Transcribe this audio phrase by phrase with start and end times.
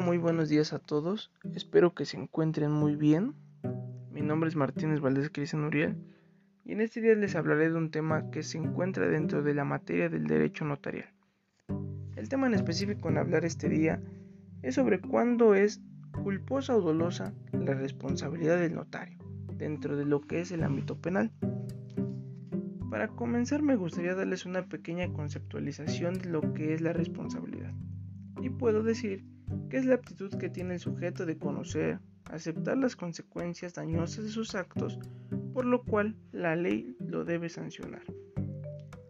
[0.00, 1.30] Muy buenos días a todos.
[1.54, 3.34] Espero que se encuentren muy bien.
[4.10, 5.96] Mi nombre es Martínez Valdés Cristian Uriel
[6.64, 9.64] y en este día les hablaré de un tema que se encuentra dentro de la
[9.64, 11.14] materia del derecho notarial.
[12.16, 14.02] El tema en específico en hablar este día
[14.62, 15.80] es sobre cuándo es
[16.24, 19.18] culposa o dolosa la responsabilidad del notario
[19.56, 21.30] dentro de lo que es el ámbito penal.
[22.90, 27.72] Para comenzar me gustaría darles una pequeña conceptualización de lo que es la responsabilidad.
[28.42, 29.24] Y puedo decir
[29.68, 32.00] que es la aptitud que tiene el sujeto de conocer,
[32.30, 34.98] aceptar las consecuencias dañosas de sus actos,
[35.52, 38.02] por lo cual la ley lo debe sancionar.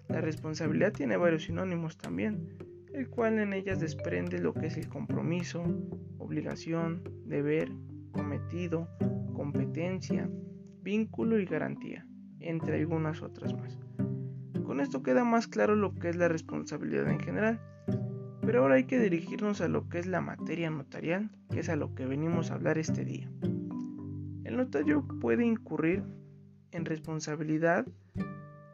[0.09, 2.57] La responsabilidad tiene varios sinónimos también,
[2.93, 5.65] el cual en ellas desprende lo que es el compromiso,
[6.19, 7.73] obligación, deber,
[8.13, 8.89] cometido,
[9.35, 10.31] competencia,
[10.83, 12.07] vínculo y garantía,
[12.39, 13.79] entre algunas otras más.
[14.65, 17.61] Con esto queda más claro lo que es la responsabilidad en general.
[18.47, 21.77] Pero ahora hay que dirigirnos a lo que es la materia notarial, que es a
[21.77, 23.31] lo que venimos a hablar este día.
[24.45, 26.03] El notario puede incurrir
[26.71, 27.87] en responsabilidad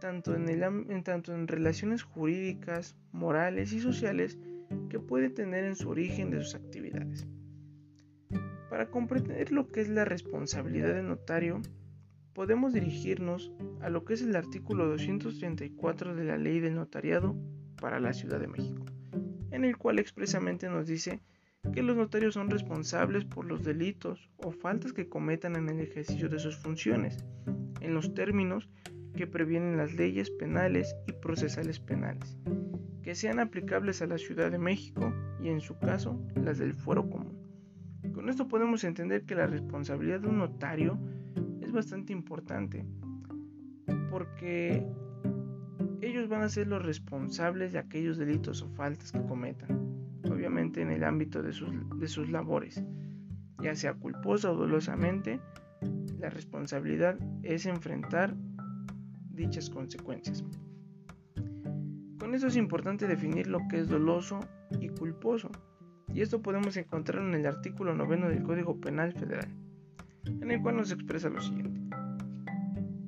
[0.00, 4.38] tanto en, tanto en relaciones jurídicas, morales y sociales
[4.88, 7.28] que puede tener en su origen de sus actividades.
[8.70, 11.60] Para comprender lo que es la responsabilidad del notario,
[12.32, 17.36] podemos dirigirnos a lo que es el artículo 234 de la Ley del Notariado
[17.80, 18.84] para la Ciudad de México
[19.50, 21.20] en el cual expresamente nos dice
[21.74, 26.28] que los notarios son responsables por los delitos o faltas que cometan en el ejercicio
[26.28, 27.24] de sus funciones,
[27.80, 28.68] en los términos
[29.14, 32.38] que previenen las leyes penales y procesales penales,
[33.02, 35.12] que sean aplicables a la Ciudad de México
[35.42, 37.38] y en su caso las del fuero común.
[38.14, 40.98] Con esto podemos entender que la responsabilidad de un notario
[41.60, 42.86] es bastante importante,
[44.10, 44.86] porque
[46.30, 49.68] van a ser los responsables de aquellos delitos o faltas que cometan,
[50.30, 52.82] obviamente en el ámbito de sus, de sus labores,
[53.60, 55.40] ya sea culposa o dolosamente,
[56.18, 58.34] la responsabilidad es enfrentar
[59.30, 60.44] dichas consecuencias.
[62.18, 64.40] Con eso es importante definir lo que es doloso
[64.80, 65.50] y culposo,
[66.14, 69.48] y esto podemos encontrar en el artículo 9 del Código Penal Federal,
[70.26, 71.80] en el cual nos expresa lo siguiente.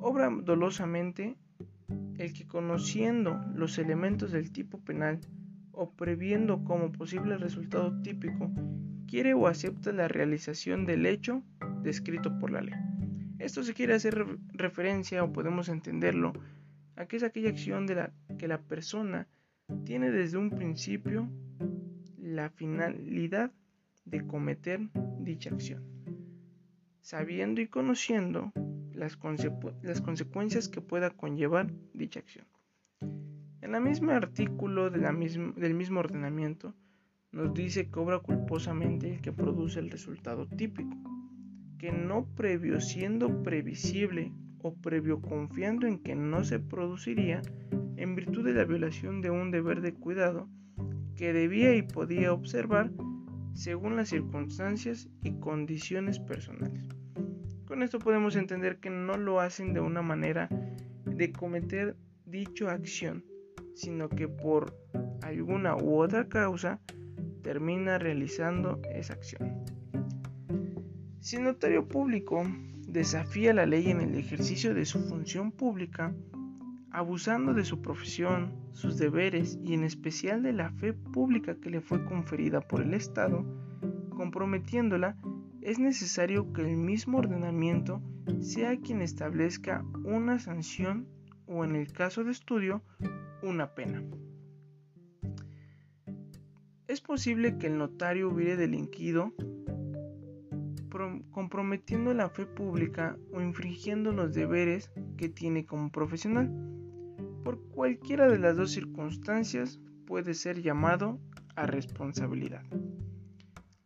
[0.01, 1.37] Obra dolosamente
[2.23, 5.19] el que conociendo los elementos del tipo penal
[5.73, 8.53] o previendo como posible resultado típico,
[9.09, 11.43] quiere o acepta la realización del hecho
[11.83, 12.75] descrito por la ley.
[13.41, 16.33] Esto se quiere hacer referencia o podemos entenderlo
[16.95, 19.27] a que es aquella acción de la que la persona
[19.85, 21.29] tiene desde un principio
[22.19, 23.51] la finalidad
[24.05, 24.79] de cometer
[25.19, 25.83] dicha acción,
[27.01, 28.53] sabiendo y conociendo
[29.03, 32.47] las, consecuencias que pueda conllevar dicha acción.
[33.61, 36.75] En el mismo artículo del mismo ordenamiento
[37.33, 40.97] nos dice que obra culposamente el que produce el resultado típico,
[41.79, 47.43] que no previo siendo previsible o previo confiando en que no se produciría
[47.97, 50.49] en virtud de la violación de un deber de cuidado
[51.17, 52.93] que debía y podía observar
[53.55, 56.89] según las circunstancias y condiciones personales.
[57.73, 60.51] Con esto podemos entender que no lo hacen de una manera
[61.07, 61.97] de cometer
[62.27, 63.25] dicha acción,
[63.75, 64.77] sino que por
[65.23, 66.81] alguna u otra causa
[67.41, 69.65] termina realizando esa acción.
[71.21, 72.45] Si el notario público
[72.89, 76.15] desafía la ley en el ejercicio de su función pública,
[76.91, 81.81] abusando de su profesión, sus deberes y en especial de la fe pública que le
[81.81, 83.47] fue conferida por el Estado,
[84.11, 85.17] comprometiéndola
[85.63, 88.03] es necesario que el mismo ordenamiento
[88.41, 91.09] sea quien establezca una sanción
[91.47, 92.83] o en el caso de estudio
[93.43, 94.03] una pena.
[96.89, 99.33] Es posible que el notario hubiere delinquido
[101.31, 106.53] comprometiendo la fe pública o infringiendo los deberes que tiene como profesional.
[107.45, 111.19] Por cualquiera de las dos circunstancias puede ser llamado
[111.57, 112.63] a responsabilidad.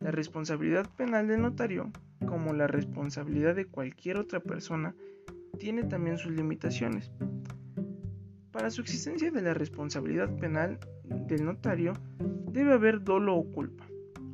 [0.07, 1.91] La responsabilidad penal del notario,
[2.25, 4.95] como la responsabilidad de cualquier otra persona,
[5.59, 7.11] tiene también sus limitaciones.
[8.53, 11.91] Para su existencia de la responsabilidad penal del notario
[12.53, 13.83] debe haber dolo o culpa.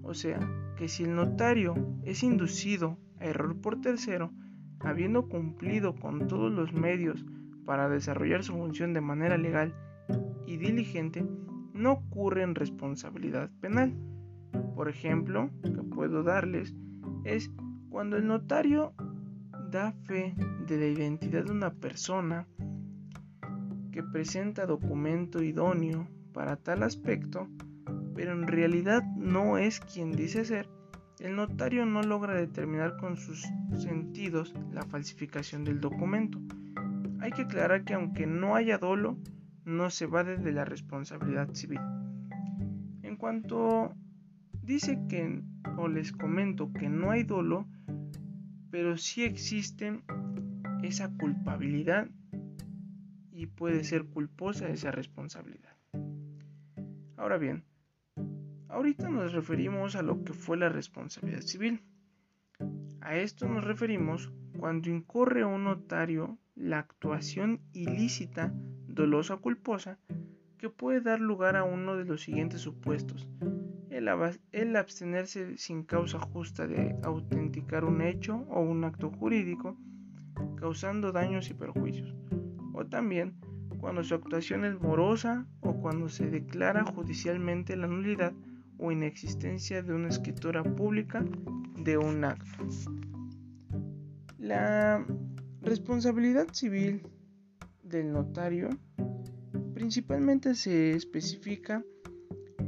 [0.03, 0.39] O sea,
[0.77, 1.73] que si el notario
[2.03, 4.31] es inducido a error por tercero,
[4.79, 7.25] habiendo cumplido con todos los medios
[7.65, 9.73] para desarrollar su función de manera legal
[10.45, 11.25] y diligente,
[11.73, 13.95] no ocurre en responsabilidad penal
[14.75, 16.73] por ejemplo, que puedo darles
[17.23, 17.51] es
[17.89, 18.93] cuando el notario
[19.71, 20.35] da fe
[20.67, 22.47] de la identidad de una persona
[23.91, 27.47] que presenta documento idóneo para tal aspecto,
[28.15, 30.69] pero en realidad no es quien dice ser,
[31.19, 33.47] el notario no logra determinar con sus
[33.77, 36.39] sentidos la falsificación del documento.
[37.19, 39.17] Hay que aclarar que aunque no haya dolo,
[39.63, 41.79] no se va de la responsabilidad civil.
[43.03, 43.95] En cuanto
[44.63, 45.41] dice que,
[45.77, 47.67] o les comento que no hay dolo,
[48.71, 50.01] pero sí existe
[50.81, 52.09] esa culpabilidad
[53.31, 55.75] y puede ser culposa esa responsabilidad.
[57.17, 57.63] Ahora bien,
[58.69, 61.81] ahorita nos referimos a lo que fue la responsabilidad civil.
[63.01, 68.53] A esto nos referimos cuando incurre un notario la actuación ilícita,
[68.87, 69.99] dolosa o culposa
[70.57, 73.27] que puede dar lugar a uno de los siguientes supuestos.
[73.93, 79.77] El, abstenerse sin causa justa de autenticar un hecho o un acto jurídico,
[80.55, 82.15] causando daños y perjuicios.
[82.73, 83.35] O también
[83.79, 88.33] cuando su actuación es morosa o cuando se declara judicialmente la nulidad
[88.79, 91.23] o inexistencia de una escritura pública
[91.77, 92.65] de un acto.
[94.39, 95.05] La
[95.61, 97.05] responsabilidad civil
[97.83, 98.69] del notario
[99.75, 101.83] principalmente se especifica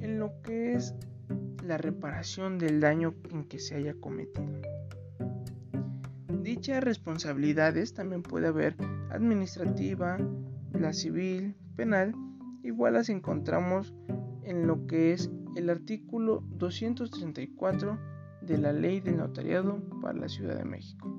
[0.02, 0.94] en lo que es
[1.66, 4.62] la reparación del daño en que se haya cometido.
[6.42, 8.76] Dichas responsabilidades también puede haber
[9.10, 10.20] administrativa,
[10.74, 12.14] la civil, penal,
[12.64, 13.94] igual las encontramos
[14.44, 17.98] en lo que es el artículo 234
[18.42, 21.12] de la Ley del Notariado para la Ciudad de México.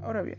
[0.00, 0.38] Ahora bien,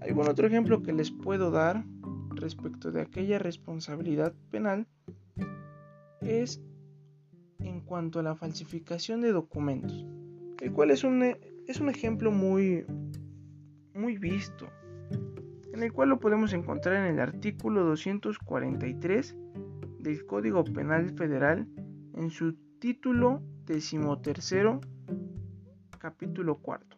[0.00, 1.84] algún otro ejemplo que les puedo dar
[2.30, 4.86] respecto de aquella responsabilidad penal
[6.20, 6.60] es
[7.92, 10.06] cuanto a la falsificación de documentos,
[10.62, 11.22] el cual es un,
[11.66, 12.86] es un ejemplo muy,
[13.92, 14.66] muy visto
[15.74, 19.36] en el cual lo podemos encontrar en el artículo 243
[19.98, 21.68] del Código Penal Federal
[22.14, 24.80] en su título decimotercero,
[25.98, 26.96] capítulo cuarto,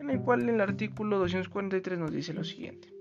[0.00, 2.92] en el cual el artículo 243 nos dice lo siguiente.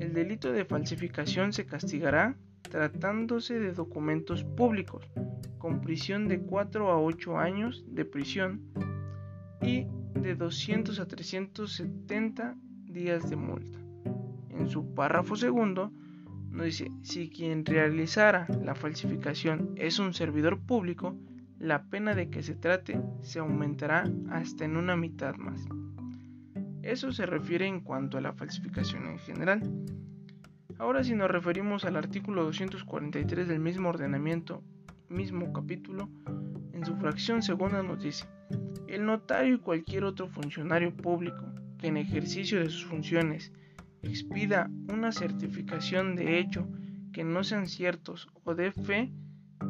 [0.00, 2.34] El delito de falsificación se castigará
[2.68, 5.04] tratándose de documentos públicos,
[5.58, 8.62] con prisión de 4 a 8 años de prisión
[9.62, 9.86] y
[10.20, 13.78] de 200 a 370 días de multa.
[14.50, 15.92] En su párrafo segundo
[16.50, 21.16] nos dice, si quien realizara la falsificación es un servidor público,
[21.58, 25.66] la pena de que se trate se aumentará hasta en una mitad más.
[26.82, 29.60] Eso se refiere en cuanto a la falsificación en general.
[30.78, 34.62] Ahora si nos referimos al artículo 243 del mismo ordenamiento,
[35.08, 36.10] mismo capítulo,
[36.72, 38.26] en su fracción segunda nos dice,
[38.86, 41.46] el notario y cualquier otro funcionario público
[41.78, 43.52] que en ejercicio de sus funciones
[44.02, 46.68] expida una certificación de hecho
[47.12, 49.10] que no sean ciertos o de fe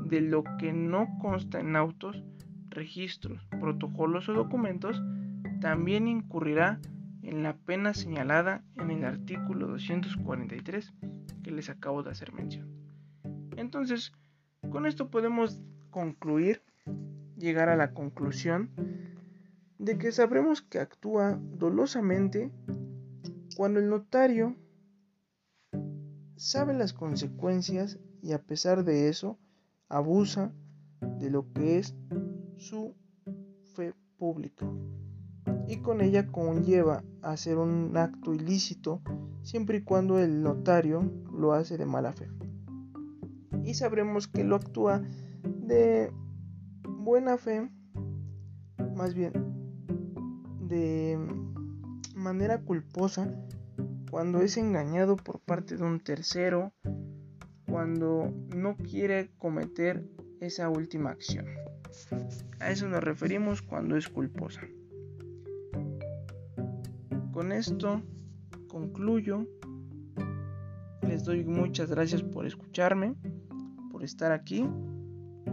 [0.06, 2.24] de lo que no consta en autos,
[2.68, 5.00] registros, protocolos o documentos,
[5.60, 6.80] también incurrirá
[7.26, 10.94] en la pena señalada en el artículo 243
[11.42, 12.70] que les acabo de hacer mención.
[13.56, 14.12] Entonces,
[14.70, 16.62] con esto podemos concluir,
[17.36, 18.70] llegar a la conclusión
[19.78, 22.52] de que sabremos que actúa dolosamente
[23.56, 24.56] cuando el notario
[26.36, 29.36] sabe las consecuencias y a pesar de eso
[29.88, 30.52] abusa
[31.18, 31.96] de lo que es
[32.56, 32.94] su
[33.74, 34.66] fe pública
[35.68, 39.00] y con ella conlleva hacer un acto ilícito
[39.42, 42.28] siempre y cuando el notario lo hace de mala fe.
[43.64, 45.02] Y sabremos que lo actúa
[45.42, 46.12] de
[46.84, 47.70] buena fe,
[48.94, 49.32] más bien
[50.68, 51.18] de
[52.14, 53.30] manera culposa
[54.10, 56.72] cuando es engañado por parte de un tercero,
[57.68, 60.04] cuando no quiere cometer
[60.40, 61.46] esa última acción.
[62.60, 64.62] A eso nos referimos cuando es culposa.
[67.36, 68.00] Con esto
[68.66, 69.46] concluyo.
[71.06, 73.14] Les doy muchas gracias por escucharme,
[73.92, 74.66] por estar aquí.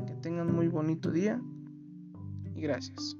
[0.07, 1.41] Que tengan muy bonito día
[2.55, 3.17] y gracias.